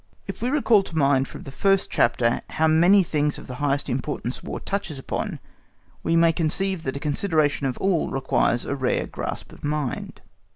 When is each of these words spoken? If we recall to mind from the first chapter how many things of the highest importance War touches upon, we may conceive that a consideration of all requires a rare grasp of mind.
If 0.25 0.41
we 0.41 0.49
recall 0.49 0.81
to 0.81 0.97
mind 0.97 1.27
from 1.27 1.43
the 1.43 1.51
first 1.51 1.91
chapter 1.91 2.41
how 2.49 2.65
many 2.65 3.03
things 3.03 3.37
of 3.37 3.45
the 3.45 3.53
highest 3.61 3.87
importance 3.87 4.41
War 4.41 4.59
touches 4.59 4.97
upon, 4.97 5.37
we 6.01 6.15
may 6.15 6.33
conceive 6.33 6.81
that 6.81 6.97
a 6.97 6.99
consideration 6.99 7.67
of 7.67 7.77
all 7.77 8.09
requires 8.09 8.65
a 8.65 8.73
rare 8.75 9.05
grasp 9.05 9.51
of 9.51 9.63
mind. 9.63 10.21